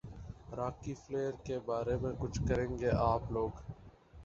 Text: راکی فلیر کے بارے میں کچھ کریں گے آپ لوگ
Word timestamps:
راکی 0.49 0.93
فلیر 0.95 1.33
کے 1.43 1.59
بارے 1.65 1.95
میں 1.97 2.11
کچھ 2.19 2.41
کریں 2.47 2.77
گے 2.79 2.89
آپ 3.03 3.31
لوگ 3.31 3.61